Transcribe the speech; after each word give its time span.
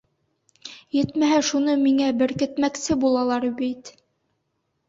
Етмәһә, 0.97 1.37
шуны 1.51 1.75
миңә 1.83 2.07
беркетмәксе 2.23 2.99
булалар 3.05 3.47
бит! 3.63 3.93